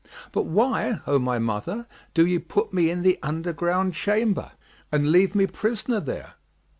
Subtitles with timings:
[0.31, 4.53] But why, O my mother, do ye put me in the underground chamber
[4.91, 6.33] and leave me prisoner there?"